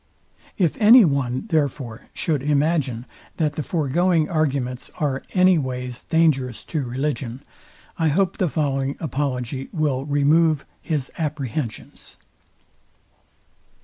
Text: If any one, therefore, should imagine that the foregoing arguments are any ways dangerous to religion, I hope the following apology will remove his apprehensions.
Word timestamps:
If 0.57 0.77
any 0.79 1.05
one, 1.05 1.45
therefore, 1.49 2.07
should 2.11 2.41
imagine 2.41 3.05
that 3.37 3.53
the 3.53 3.61
foregoing 3.61 4.27
arguments 4.31 4.89
are 4.95 5.21
any 5.35 5.59
ways 5.59 6.01
dangerous 6.05 6.63
to 6.73 6.81
religion, 6.83 7.43
I 7.99 8.07
hope 8.07 8.37
the 8.37 8.49
following 8.49 8.95
apology 8.99 9.69
will 9.71 10.05
remove 10.05 10.65
his 10.81 11.11
apprehensions. 11.19 12.17